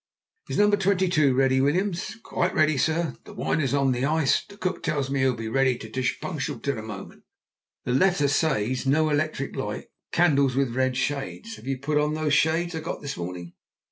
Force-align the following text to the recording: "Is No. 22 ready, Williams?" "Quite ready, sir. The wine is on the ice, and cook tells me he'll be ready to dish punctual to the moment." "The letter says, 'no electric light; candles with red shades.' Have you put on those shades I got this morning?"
"Is 0.49 0.57
No. 0.57 0.71
22 0.71 1.35
ready, 1.35 1.61
Williams?" 1.61 2.17
"Quite 2.23 2.55
ready, 2.55 2.75
sir. 2.75 3.17
The 3.25 3.35
wine 3.35 3.61
is 3.61 3.75
on 3.75 3.91
the 3.91 4.03
ice, 4.03 4.43
and 4.49 4.59
cook 4.59 4.81
tells 4.81 5.11
me 5.11 5.19
he'll 5.19 5.35
be 5.35 5.47
ready 5.47 5.77
to 5.77 5.87
dish 5.87 6.19
punctual 6.19 6.57
to 6.61 6.71
the 6.73 6.81
moment." 6.81 7.21
"The 7.85 7.93
letter 7.93 8.27
says, 8.27 8.87
'no 8.87 9.09
electric 9.11 9.55
light; 9.55 9.89
candles 10.11 10.55
with 10.55 10.75
red 10.75 10.97
shades.' 10.97 11.57
Have 11.57 11.67
you 11.67 11.77
put 11.77 11.99
on 11.99 12.15
those 12.15 12.33
shades 12.33 12.73
I 12.73 12.79
got 12.79 13.03
this 13.03 13.15
morning?" 13.15 13.53